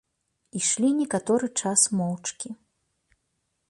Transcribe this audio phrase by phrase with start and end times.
[0.59, 2.49] Ішлі некаторы час моўчкі.